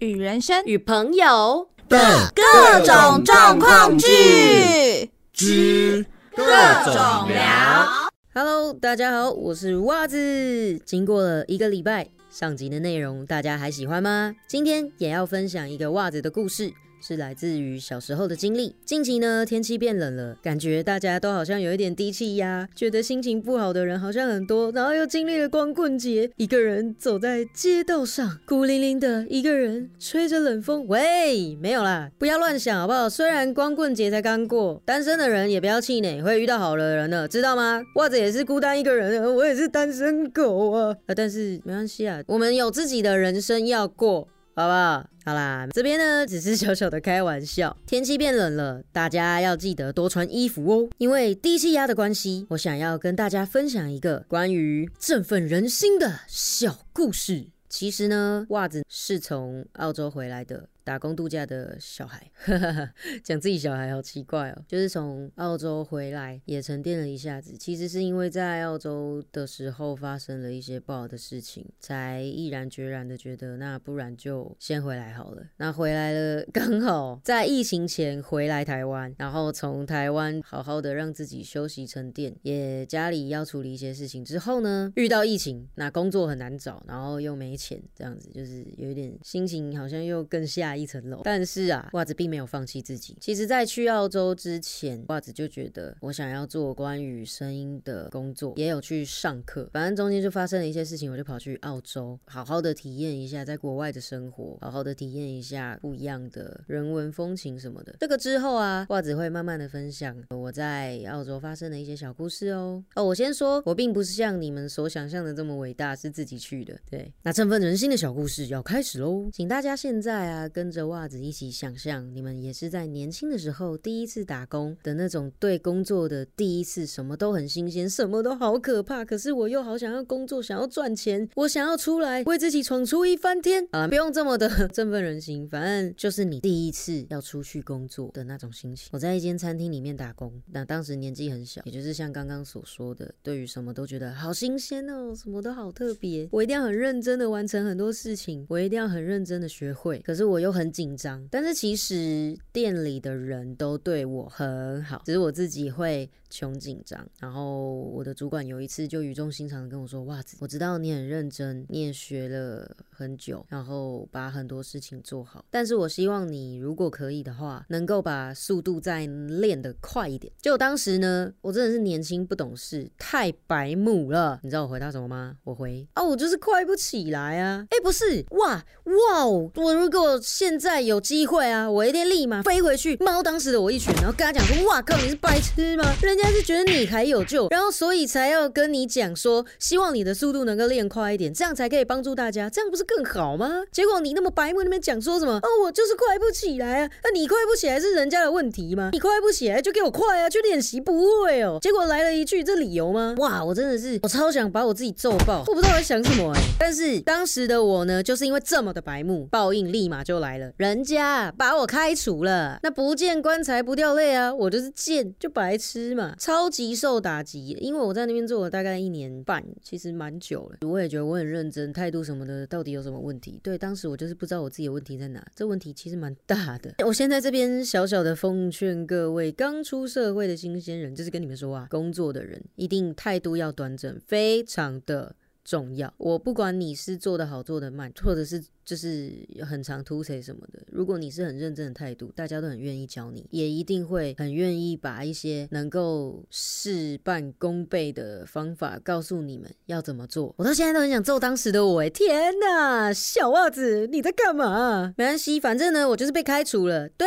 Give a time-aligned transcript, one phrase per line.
[0.00, 6.06] 与人生与朋友的各种状况剧之
[6.36, 6.44] 各
[6.84, 6.94] 种
[7.26, 8.08] 聊。
[8.32, 10.78] Hello，大家好，我是袜子。
[10.84, 14.36] 经过了一个礼拜，上集的内容大家还喜欢吗？
[14.46, 16.72] 今天也要分享一个袜子的故事。
[17.00, 18.74] 是来自于小时候的经历。
[18.84, 24.70] 近期呢，天气变冷了，感觉大家都好像有一点低气压，觉得心情不好的人好像很多。
[24.72, 30.86] 然后又经历了光棍节，一个人走在街道上，孤零零的一个人，吹着冷风。
[30.88, 33.08] 喂，没有啦，不要乱想好不好？
[33.08, 37.82] 虽然光棍节才刚过，单身的人也不要气馁，会遇到好的人的，知道吗？
[37.96, 40.96] 袜子也是孤单一个人，我也是单身狗啊。
[41.06, 44.28] 啊，但是没关系啊，我们有自己的人生要过。
[44.58, 45.06] 好不好？
[45.24, 47.76] 好啦，这边呢只是小小的开玩笑。
[47.86, 50.88] 天气变冷了，大家要记得多穿衣服哦。
[50.98, 57.46] 因为低气压的关系，我想要跟大家分享一个关于振奋人心的小故事。
[57.68, 60.68] 其实呢，袜子是从澳洲回来的。
[60.88, 62.30] 打工度假的小孩，
[63.22, 64.64] 讲自己小孩好奇怪哦。
[64.66, 67.54] 就是从澳洲回来，也沉淀了一下子。
[67.58, 75.42] 其实是因为在澳洲的时候发生了一些不好的事情，才毅然决然的觉得，那不然就先回来好了。
[75.58, 91.20] 那回来了，刚好在疫情前回来台湾，然后从台湾好好的让自己休息沉淀，也家里要处理一些事情之后呢，遇到疫情，那工作很难找，然后又没钱，这样子就是有一点心情好像又更下一层楼。
[91.24, 93.16] 但是啊，袜子并没有放弃自己。
[93.20, 99.68] 其实，在去澳洲之前，袜子就觉得我想要做关于声音的工作，也有去上课。
[99.72, 107.96] 反正中间就发生了一些事情，我就跑去澳洲，好好的体验一下在国外的生活，好好的体验一下不一样的人文风情什么的。
[107.98, 112.82] 这个之后啊，袜子会慢慢的分享我在澳洲发生的一些小故事哦。
[112.94, 116.78] 哦，我先说，我并不是像你们所想象的这么伟大，是自己去的。
[116.90, 133.86] 对，那振奋人心的小故事要开始喽，请大家现在啊跟着袜子一起想象，你们也是在年轻的时候第一次打工的那种对工作的第一次，什么都很新鲜，什么都好可怕，可是我又好想要工作，想要赚钱，我想要出来为自己闯出一番天啊！
[133.86, 138.88] 不用这么的 振奋人心，反正就是你第一次要出去工作的那种心情。
[138.90, 151.26] 我在一间餐厅里面打工，那当时年纪很小，也就是像刚刚所说的，对于什么都觉得好新鲜哦，什么都好特别，我一定要很认真的完成很多事情，我一定要很认真的学会，可是我又很紧张。
[151.30, 157.06] 但是其实店里的人都对我很好，只是我自己会穷紧张。
[157.20, 165.44] 然后我的主管有一次就语重心长的跟我说：“哇，我知道你很认真，你也学了很久，然后把很多事情做好。
[165.50, 174.40] 但是我希望你如果可以的话，能够把速度再练得快一点。”就当时呢，我真的是年轻不懂事，太白目了。
[174.42, 175.36] 你知道我回答什么吗？
[175.44, 177.64] 我回：“啊，我就是快不起来啊！
[177.70, 185.84] 哎，不是，哇哇哦，我如果现在有机会啊，我一定立马飞回去猫当时的我一拳，然后跟他讲说：哇靠，你是白痴吗？
[186.02, 193.62] 人家是觉得你还有救，然后所以才要跟你讲说，希望你的速度能够练快一点，这样才可以帮助大家，这样不是更好吗？
[193.70, 195.34] 结果你那么白目那边讲说什么？
[195.34, 196.90] 哦，我就是快不起来啊！
[197.04, 198.88] 那你快不起来是人家的问题吗？
[198.92, 201.58] 你快不起来就给我快啊，去练习不会哦。
[201.60, 203.14] 结果来了一句这理由吗？
[203.18, 206.40] 哇，我真的是我超想把我自己揍爆，我不知道在想什么哎。
[206.58, 214.34] 但是当时的我呢，就是因为这么的白目，报应立马就来了，人家把我开除了，那不见棺材不掉泪啊！
[214.34, 217.56] 我就是贱，就白痴嘛，超级受打击。
[217.60, 220.68] 因为我在那边做了大概一年半，其实蛮久了。
[220.68, 223.38] 我也觉得我很认真，态度什么的到底有什么问题？
[223.42, 225.24] 对，当时我就是不知道我自己的问题在哪。
[225.34, 226.74] 这问题其实蛮大的。
[226.86, 235.14] 我现在这边小小的奉劝各位刚出社会的新鲜人，就是跟你们说啊，工作的人一定态度要端正，非常的。
[235.48, 239.10] 重要，我不管你是做的好做的慢，或者是就是
[239.48, 250.34] 很长突谁什么的，如果你是很认真的态度，大家都很愿意教你，也一定会很愿意把一些能够事半功倍的方法告诉你们要怎么做。
[250.36, 254.92] 我到现在都很想揍当时的我，哎，天哪，小袜子你在干嘛？
[254.98, 257.06] 没关系，反正呢，我就是被开除了，对。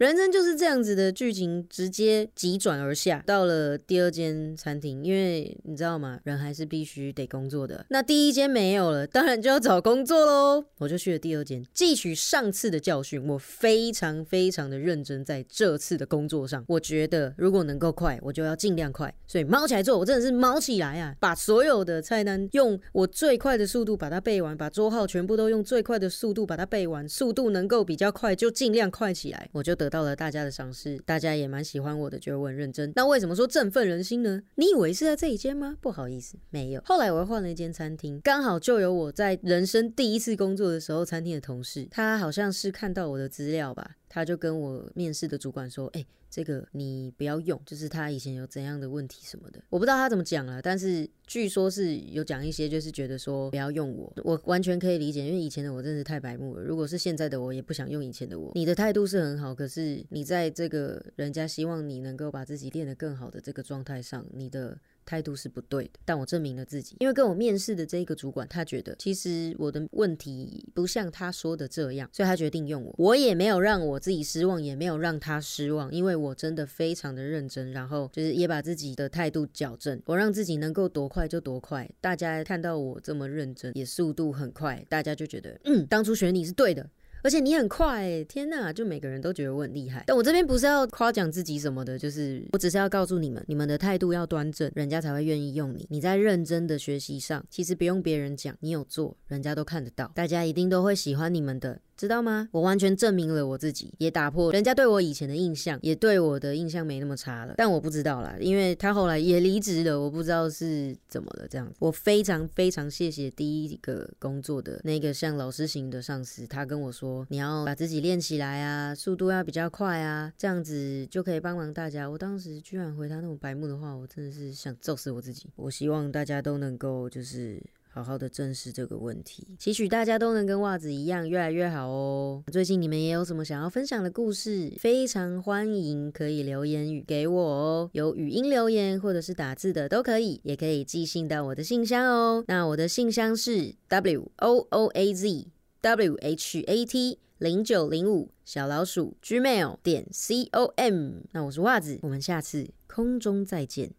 [0.00, 6.18] 人生就是这样子的剧情，直接急转而下，到了第二间餐厅，因为你知道吗？
[6.24, 7.84] 人还是必须得工作的。
[7.90, 10.64] 那第一间没有了，当然就要找工作喽。
[10.78, 19.14] 我就去了第二间，汲取上次的教训，我非常非常的认真，在这次的工作上，我觉得如果能够快，我就要尽量快。
[19.26, 21.14] 所以猫起来做，我真的是猫起来啊！
[21.20, 29.89] 把所有的菜单用我最快的速度把它背完，把桌号全部都用最快的速度把它背完，速度能够比较快就尽量快起来，我就得。
[29.90, 32.90] 到了大家的赏识，大家也蛮喜欢我的，觉得我很认真。
[32.94, 34.40] 那为什么说振奋人心呢？
[34.54, 35.76] 你以为是在这一间吗？
[35.80, 36.80] 不好意思，没有。
[36.84, 43.96] 后来我又换了一间餐厅，刚好就有我在人生第一次工作的时候，餐厅的同事，他好像是看到我的资料吧。
[44.08, 56.62] 他就跟我面试的主管说：“哎，这个你不要用，就是他以前有怎样的问题什么的，我不知道他怎么讲了，但是据说是有讲一些，就是觉得说不要用我，我完全可以理解，因为以前的我真是太白目了。
[56.62, 58.52] 如果是现在的我，也不想用以前的我。
[58.54, 72.94] 你的态度是很好，可是你在这个人家希望你能够把自己练得更好的这个状态上，你的。”态度是不对的，但我证明了自己，因为跟我面试的这一个主管，他觉得其实我的问题不像他说的这样，所以他决定用我。
[72.98, 81.88] 我也没有让我自己失望，也没有让他失望，因为我真的非常的认真，然后就是也把自己的态度矫正，我让自己能够多快就多快。
[82.00, 86.88] 大家看到我这么认真，也速度很快，大家就觉得，嗯，当初选你是对的。
[87.22, 88.72] 而且你很快，天哪！
[88.72, 90.04] 就每个人都觉得我很厉害。
[90.06, 95.86] 但我这边不是要夸奖自己什么的，就是我只是要告诉你们，你们的态度要端正，人家才会愿意用你。
[95.90, 101.80] 你在认真的学习上，其实不用别人讲，你有做，人家都看得到，大家一定都会喜欢你们的。
[102.00, 102.48] 知道吗？
[102.50, 107.52] 我完全证明了我自己，也打破人家对我以前的印象，也对我的印象没那么差了。
[107.58, 111.46] 但我不知道啦，因为他后来也离职了，我不知道是怎么了。
[111.46, 122.08] 这样子，我非常非常谢谢第一个工作的那个像老师型的上司，他跟我说，你要把自己练起来啊，速度要比较快啊，这样子就可以帮忙大家。
[122.08, 125.50] 我当时居然回他那种白目的话，我真的是想揍死我自己。
[125.56, 127.60] 我希望大家都能够就是。
[127.92, 132.44] 好好的正视这个问题，期许大家都能跟袜子一样越来越好哦。
[132.52, 134.72] 最近你们也有什么想要分享的故事？
[134.78, 142.44] 非常欢迎可以留言语给我哦，有语音留言或者是打字的都可以，也可以寄信到我的信箱哦。
[142.46, 145.48] 那我的信箱是 w o o a z
[145.80, 151.22] w h a t 零九零五小老鼠 gmail 点 c o m。
[151.32, 153.90] 那我是袜子，我们下次空中再见。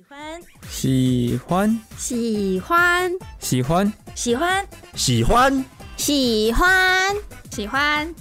[0.00, 1.78] 喜欢。
[1.98, 3.18] 喜欢。
[3.38, 3.92] 喜欢。
[4.14, 4.66] 喜欢。
[4.94, 5.64] 喜欢。
[5.98, 7.16] 喜欢。
[7.50, 8.14] 喜欢。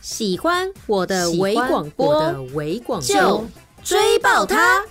[0.00, 0.72] 喜欢。
[0.88, 2.34] 我的微广播，
[3.00, 3.46] 就
[3.84, 4.84] 追爆他。